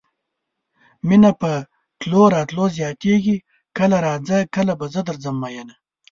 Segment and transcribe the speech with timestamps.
[1.07, 1.51] مينه په
[1.99, 3.35] تلو راتلو زياتيږي
[3.77, 5.75] کله راځه کله به زه درځم مينه